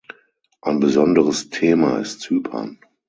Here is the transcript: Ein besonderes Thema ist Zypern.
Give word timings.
Ein 0.63 0.79
besonderes 0.79 1.51
Thema 1.51 1.99
ist 1.99 2.21
Zypern. 2.21 2.79